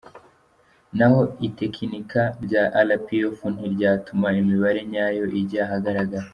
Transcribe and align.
Naho 0.97 1.21
itekiniika 1.47 2.21
rya 2.45 2.63
rpf 2.87 3.37
ntiryatuma 3.55 4.27
imibare 4.41 4.81
nyayo 4.91 5.23
ijya 5.39 5.61
ahagaragara. 5.67 6.27